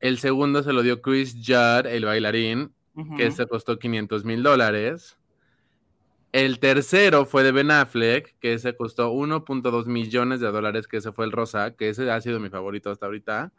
[0.00, 2.72] El segundo se lo dio Chris Judd, el bailarín,
[3.16, 5.16] que se costó 500 mil dólares.
[6.32, 11.12] El tercero fue de Ben Affleck, que se costó 1.2 millones de dólares, que ese
[11.12, 13.52] fue el rosa, que ese ha sido mi favorito hasta ahorita.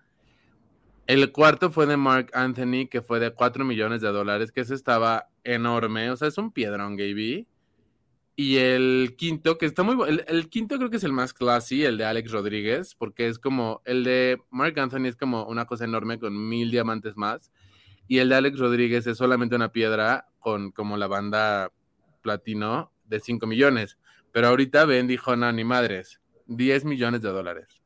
[1.08, 4.76] El cuarto fue de Mark Anthony, que fue de 4 millones de dólares, que ese
[4.76, 7.48] estaba enorme, o sea, es un piedrón, Gaby.
[8.38, 11.86] Y el quinto, que está muy bueno, el, quinto creo que es el más classy,
[11.86, 15.86] el de Alex Rodríguez, porque es como, el de Mark Anthony es como una cosa
[15.86, 17.52] enorme con mil diamantes más,
[18.10, 21.72] y el de Alex Rodríguez es solamente una piedra con como la banda
[22.22, 23.98] platino de 5 millones.
[24.32, 27.82] Pero ahorita Ben dijo, no, ni madres, 10 millones de dólares.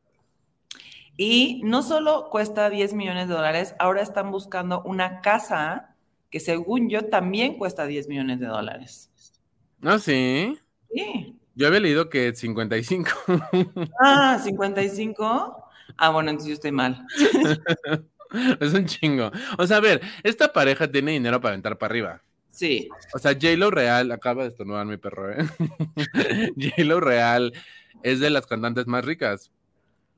[1.15, 5.95] Y no solo cuesta 10 millones de dólares, ahora están buscando una casa
[6.31, 9.08] que según yo también cuesta 10 millones de dólares.
[9.81, 10.57] ¿No, sí?
[10.93, 11.35] Sí.
[11.55, 13.09] Yo había leído que 55.
[13.99, 15.65] Ah, 55.
[15.97, 17.05] Ah, bueno, entonces yo estoy mal.
[18.59, 19.31] es un chingo.
[19.57, 22.21] O sea, a ver, esta pareja tiene dinero para aventar para arriba.
[22.49, 22.89] Sí.
[23.13, 25.47] O sea, J-Lo Real, acaba de estornudar mi perro, ¿eh?
[26.57, 27.53] J-Lo Real
[28.03, 29.51] es de las cantantes más ricas.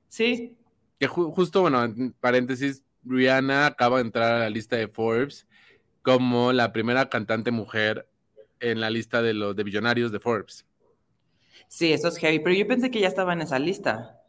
[0.09, 0.55] Sí.
[0.99, 5.47] Que justo, bueno, en paréntesis, Rihanna acaba de entrar a la lista de Forbes
[6.01, 8.07] como la primera cantante mujer
[8.61, 10.65] en la lista de los de billonarios de Forbes.
[11.67, 14.21] Sí, eso es heavy, pero yo pensé que ya estaba en esa lista.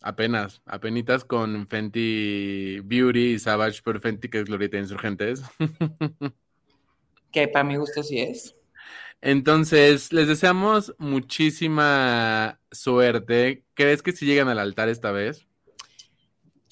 [0.00, 5.42] Apenas, apenitas con Fenty Beauty y Savage, pero Fenty que es Glorieta Insurgentes.
[7.32, 8.56] que para mi gusto sí es.
[9.20, 13.64] Entonces, les deseamos muchísima suerte.
[13.74, 15.46] ¿Crees que si llegan al altar esta vez?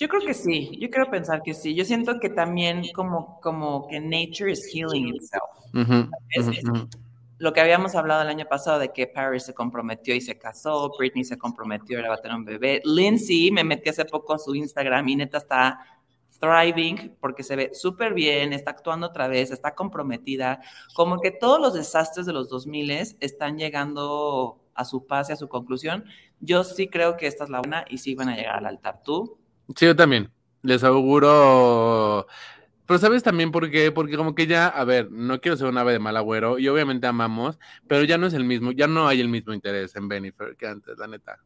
[0.00, 1.74] Yo creo que sí, yo quiero pensar que sí.
[1.74, 6.88] Yo siento que también como, como que nature is healing itself.
[7.36, 10.90] Lo que habíamos hablado el año pasado de que Paris se comprometió y se casó,
[10.98, 12.80] Britney se comprometió y ahora va a tener un bebé.
[12.84, 15.80] Lindsay, me metí hace poco a su Instagram y neta está
[16.38, 20.62] thriving porque se ve súper bien, está actuando otra vez, está comprometida,
[20.94, 25.36] como que todos los desastres de los 2000 están llegando a su paz y a
[25.36, 26.04] su conclusión.
[26.40, 29.02] Yo sí creo que esta es la buena y sí van a llegar al altar.
[29.04, 29.39] ¿Tú?
[29.76, 30.30] Sí, yo también.
[30.62, 32.26] Les auguro...
[32.86, 33.92] Pero ¿sabes también por qué?
[33.92, 36.66] Porque como que ya, a ver, no quiero ser un ave de mal agüero y
[36.66, 40.08] obviamente amamos, pero ya no es el mismo, ya no hay el mismo interés en
[40.08, 41.38] Benifer que antes, la neta.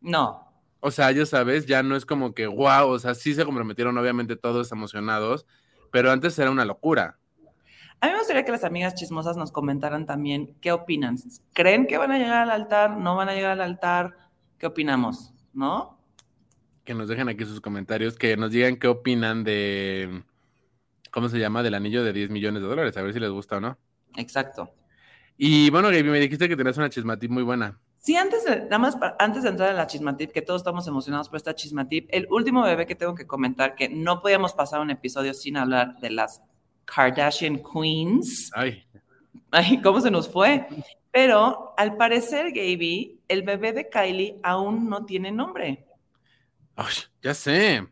[0.00, 3.44] No, O sea, ya sabes, ya no es como que wow, o sea, sí se
[3.44, 5.44] comprometieron obviamente todos emocionados,
[5.90, 7.18] pero antes era una locura.
[8.00, 11.16] A mí me gustaría que las amigas chismosas nos comentaran también qué opinan.
[11.52, 12.96] ¿Creen que van a llegar al altar?
[12.96, 14.16] ¿No van a llegar al altar?
[14.58, 15.32] ¿Qué opinamos?
[15.52, 16.01] ¿No?
[16.84, 20.22] Que nos dejen aquí sus comentarios, que nos digan qué opinan de,
[21.10, 21.62] ¿cómo se llama?
[21.62, 23.78] Del anillo de 10 millones de dólares, a ver si les gusta o no.
[24.16, 24.74] Exacto.
[25.36, 27.78] Y bueno, Gaby, me dijiste que tenías una chismatip muy buena.
[27.98, 31.28] Sí, antes de, nada más antes de entrar en la chismatip, que todos estamos emocionados
[31.28, 34.90] por esta chismatip, el último bebé que tengo que comentar, que no podíamos pasar un
[34.90, 36.42] episodio sin hablar de las
[36.84, 38.50] Kardashian Queens.
[38.54, 38.84] Ay.
[39.52, 40.66] Ay, ¿cómo se nos fue?
[41.12, 45.86] Pero al parecer, Gaby, el bebé de Kylie aún no tiene nombre.
[46.84, 47.86] Ay, ya sé.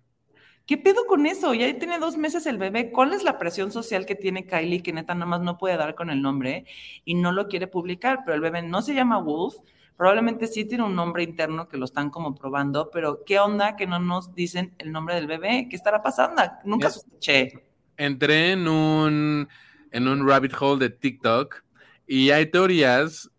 [0.67, 1.53] ¿Qué pedo con eso?
[1.55, 2.91] Ya tiene dos meses el bebé.
[2.91, 5.95] ¿Cuál es la presión social que tiene Kylie que neta nada más no puede dar
[5.95, 6.65] con el nombre
[7.05, 8.21] y no lo quiere publicar?
[8.25, 9.57] Pero el bebé no se llama Wolf.
[9.97, 13.87] Probablemente sí tiene un nombre interno que lo están como probando, pero ¿qué onda que
[13.87, 15.67] no nos dicen el nombre del bebé?
[15.69, 16.43] ¿Qué estará pasando?
[16.65, 17.53] Nunca escuché
[18.01, 19.49] entré en un,
[19.91, 21.63] en un rabbit hole de TikTok
[22.07, 23.31] y hay teorías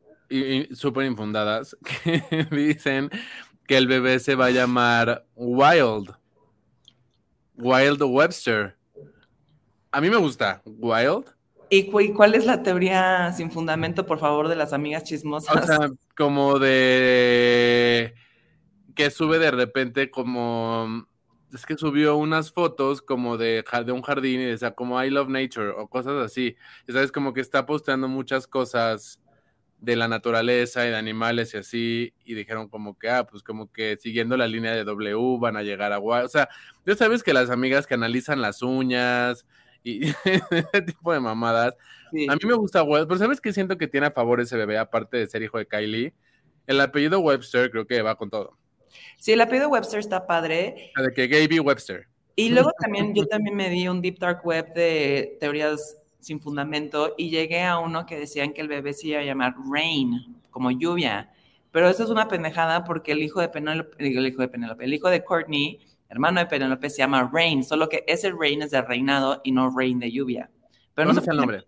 [0.74, 3.10] súper infundadas que dicen
[3.72, 6.14] que el bebé se va a llamar Wild.
[7.56, 8.76] Wild Webster.
[9.94, 10.62] A mí me gusta.
[10.66, 11.28] Wild.
[11.70, 15.56] ¿Y cuál es la teoría sin fundamento, por favor, de las amigas chismosas?
[15.56, 18.14] O sea, como de
[18.94, 21.08] que sube de repente como
[21.54, 25.30] es que subió unas fotos como de, de un jardín y decía como I love
[25.30, 26.58] nature o cosas así.
[26.90, 29.21] Y sabes, como que está posteando muchas cosas
[29.82, 33.72] de la naturaleza y de animales y así, y dijeron como que, ah, pues como
[33.72, 36.48] que siguiendo la línea de W van a llegar a O sea,
[36.86, 39.46] ya sabes que las amigas que analizan las uñas
[39.84, 41.76] y ese tipo de mamadas,
[42.30, 44.78] a mí me gusta Wild, pero ¿sabes qué siento que tiene a favor ese bebé,
[44.78, 46.14] aparte de ser hijo de Kylie?
[46.68, 48.56] El apellido Webster creo que va con todo.
[49.18, 50.92] Sí, el apellido Webster está padre.
[50.96, 52.08] De que Gaby Webster.
[52.36, 57.16] Y luego también yo también me di un deep dark web de teorías sin fundamento
[57.18, 60.72] y llegué a uno que decían que el bebé se iba a llamar Rain, como
[60.72, 61.32] lluvia.
[61.72, 64.94] Pero eso es una pendejada porque el hijo de Penelope, el hijo de Penelope, el
[64.94, 65.80] hijo de Courtney,
[66.10, 69.74] hermano de Penelope, se llama Rain, solo que ese Rain es de reinado y no
[69.76, 70.50] Rain de lluvia.
[70.94, 71.64] Pero ¿Dónde no está el nombre?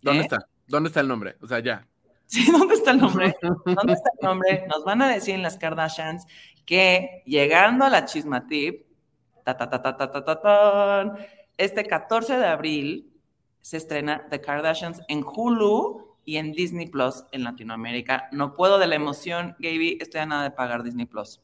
[0.00, 0.24] ¿Dónde ¿eh?
[0.24, 0.46] está?
[0.66, 1.36] ¿Dónde está el nombre?
[1.40, 1.86] O sea, ya.
[2.32, 3.34] Sí, ¿dónde está el nombre?
[3.42, 4.64] ¿Dónde está el nombre?
[4.66, 6.24] Nos van a decir en las Kardashians
[6.64, 8.86] que llegando a la chismatip,
[9.44, 11.16] ta, ta, ta, ta, ta, ta, ta,
[11.58, 13.11] este 14 de abril
[13.62, 18.28] se estrena The Kardashians en Hulu y en Disney Plus en Latinoamérica.
[18.30, 21.40] No puedo de la emoción, Gaby, estoy a nada de pagar Disney Plus.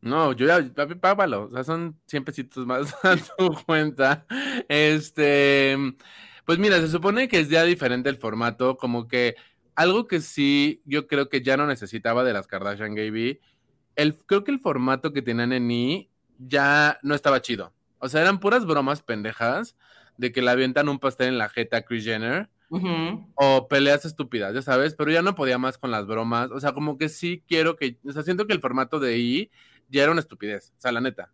[0.00, 4.24] No, yo ya, págalo, o sea, son 100 pesitos más a tu cuenta.
[4.68, 5.76] Este,
[6.44, 9.34] pues mira, se supone que es ya diferente el formato, como que
[9.74, 13.40] algo que sí yo creo que ya no necesitaba de las Kardashian Gaby
[14.26, 17.72] creo que el formato que tenían en I ya no estaba chido.
[17.98, 19.76] O sea, eran puras bromas pendejas
[20.16, 22.48] de que le avientan un pastel en la jeta a Chris Jenner.
[23.34, 26.50] O peleas estúpidas, ya sabes, pero ya no podía más con las bromas.
[26.52, 27.98] O sea, como que sí quiero que.
[28.06, 29.50] O sea, siento que el formato de I
[29.88, 30.72] ya era una estupidez.
[30.76, 31.32] O sea, la neta.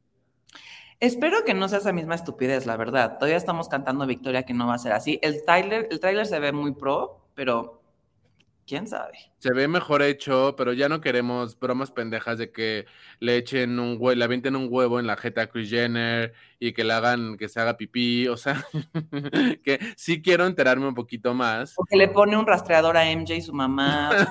[0.99, 3.19] Espero que no sea esa misma estupidez, la verdad.
[3.19, 5.19] Todavía estamos cantando victoria que no va a ser así.
[5.21, 7.83] El trailer, el trailer se ve muy pro, pero
[8.67, 9.19] quién sabe.
[9.39, 12.87] Se ve mejor hecho, pero ya no queremos bromas pendejas de que
[13.21, 16.73] le echen un huevo, le avienten un huevo en la jeta a Chris Jenner y
[16.73, 18.65] que le hagan que se haga pipí, o sea,
[19.65, 21.75] que sí quiero enterarme un poquito más.
[21.77, 24.11] O que le pone un rastreador a MJ y su mamá.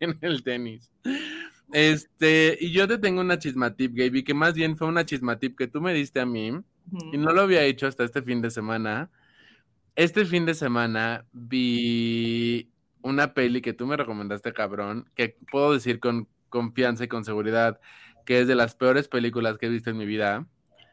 [0.00, 0.92] en el tenis.
[1.72, 5.66] Este, y yo te tengo una chismatip, Gaby, que más bien fue una chismatip que
[5.66, 6.52] tú me diste a mí,
[7.12, 9.10] y no lo había hecho hasta este fin de semana
[9.96, 12.70] este fin de semana vi
[13.02, 17.80] una peli que tú me recomendaste, cabrón, que puedo decir con confianza y con seguridad
[18.24, 20.46] que es de las peores películas que he visto en mi vida.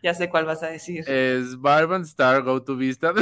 [0.04, 1.04] Ya sé cuál vas a decir.
[1.10, 3.13] Es Barb and Star Go to Vista.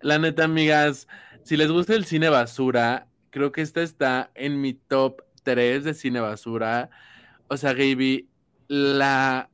[0.00, 1.06] La neta, amigas,
[1.44, 5.94] si les gusta el cine basura, creo que esta está en mi top 3 de
[5.94, 6.90] cine basura.
[7.48, 8.28] O sea, Gaby,
[8.68, 9.49] la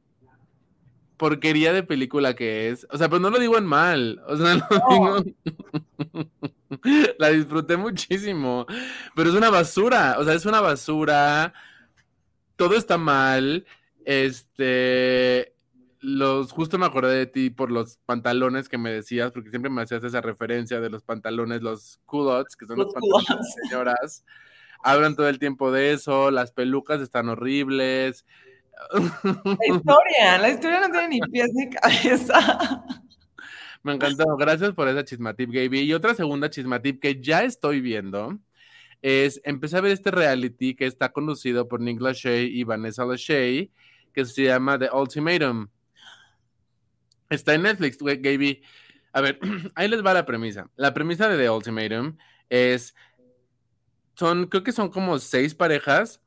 [1.17, 2.87] porquería de película que es.
[2.91, 4.23] O sea, pero no lo digo en mal.
[4.27, 6.31] O sea, no, digo.
[7.19, 8.67] la disfruté muchísimo.
[9.15, 10.17] Pero es una basura.
[10.19, 11.53] O sea, es una basura.
[12.57, 13.67] Todo está mal.
[14.05, 15.53] Este.
[16.01, 19.83] Los, justo me acordé de ti por los pantalones que me decías, porque siempre me
[19.83, 24.25] hacías esa referencia de los pantalones, los culottes, que son los, pantalones de señoras.
[24.85, 28.25] Hablan todo el tiempo de eso, las pelucas están horribles,
[28.93, 32.85] la historia, la historia no tiene ni pies ni cabeza.
[33.83, 35.81] Me encantó, gracias por esa chismatip, Gaby.
[35.81, 38.39] Y otra segunda chismatip que ya estoy viendo,
[39.01, 43.71] es empecé a ver este reality que está conducido por Nick Lachey y Vanessa Lachey,
[44.13, 45.69] que se llama The Ultimatum.
[47.31, 48.63] Está en Netflix, Gaby.
[49.13, 49.39] A ver,
[49.75, 50.69] ahí les va la premisa.
[50.77, 52.17] La premisa de The Ultimatum
[52.49, 52.95] es,
[54.15, 56.21] son, creo que son como seis parejas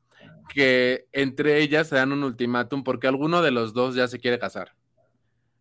[0.52, 4.38] que entre ellas se dan un ultimátum porque alguno de los dos ya se quiere
[4.38, 4.74] casar.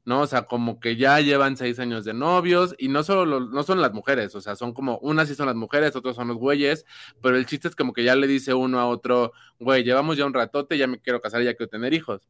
[0.05, 0.21] ¿no?
[0.21, 3.79] O sea, como que ya llevan seis años de novios y no solo no son
[3.79, 6.83] las mujeres, o sea, son como, unas sí son las mujeres, otros son los güeyes,
[7.21, 10.25] pero el chiste es como que ya le dice uno a otro, güey, llevamos ya
[10.25, 12.27] un ratote, ya me quiero casar, ya quiero tener hijos.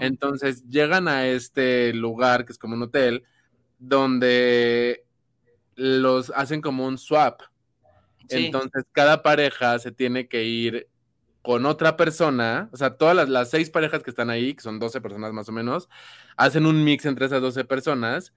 [0.00, 3.24] Entonces llegan a este lugar que es como un hotel,
[3.78, 5.04] donde
[5.76, 7.40] los hacen como un swap.
[8.28, 10.88] Entonces cada pareja se tiene que ir
[11.44, 15.02] con otra persona, o sea, todas las, seis parejas que están ahí, que son 12
[15.02, 15.90] personas más o menos,
[16.38, 18.32] hacen un mix entre esas 12 personas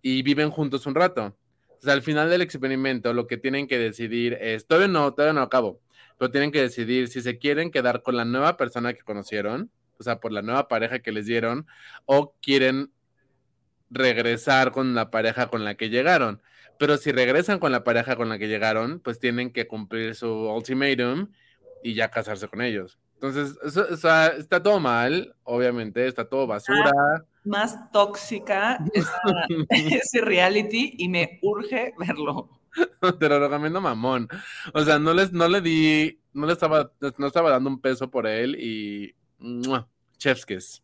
[0.00, 1.36] y viven juntos un rato.
[1.68, 5.34] O sea, al final del experimento lo que tienen que decidir es, todavía no, todavía
[5.34, 5.82] no acabo,
[6.16, 10.02] pero tienen que decidir si se quieren quedar con la nueva persona que conocieron, o
[10.02, 11.66] sea, por la nueva pareja que les dieron,
[12.06, 12.90] o quieren
[13.90, 16.40] regresar con la pareja con la que llegaron.
[16.78, 20.30] Pero si regresan con la pareja con la que llegaron, pues tienen que cumplir su
[20.30, 21.28] ultimatum
[21.82, 22.98] y ya casarse con ellos.
[23.14, 23.56] Entonces,
[24.38, 26.92] está todo mal, obviamente, está todo basura.
[27.44, 28.78] Más, tóxica
[29.70, 32.50] ese reality y me urge verlo.
[33.18, 34.28] Te lo recomiendo mamón.
[34.74, 38.10] O sea, no les, no le di, no le estaba, no estaba dando un peso
[38.10, 39.14] por él y
[40.18, 40.82] chefskes.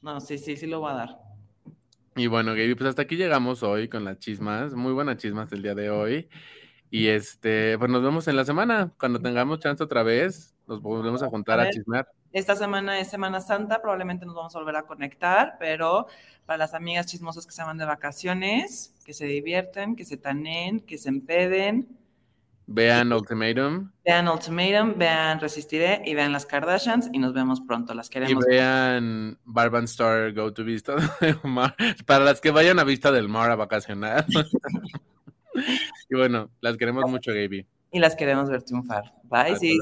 [0.00, 1.18] No, sí, sí, sí lo va a dar.
[2.16, 5.62] Y bueno, Gaby, pues hasta aquí llegamos hoy con las chismas, muy buenas chismas del
[5.62, 6.28] día de hoy.
[6.94, 8.92] Y este, pues nos vemos en la semana.
[9.00, 12.06] Cuando tengamos chance otra vez, nos volvemos a juntar a, chismear.
[12.34, 16.06] Esta semana es Semana Santa, probablemente nos vamos a volver a conectar, pero
[16.44, 20.80] para las amigas chismosas que se van de vacaciones, que se divierten, que se tanen,
[20.80, 21.88] que se empeden.
[22.66, 23.90] Vean Ultimatum.
[24.04, 27.94] Vean Ultimatum, vean Resistiré y vean las Kardashians y nos vemos pronto.
[27.94, 28.44] Las queremos.
[28.44, 31.74] Y vean Barban Star Go to Vista del Mar.
[32.06, 34.26] Para las que vayan a Vista del Mar a vacacionar.
[36.10, 37.66] y bueno, las queremos mucho, Gaby.
[37.92, 39.14] Y las queremos ver triunfar.
[39.24, 39.78] Bye, sí.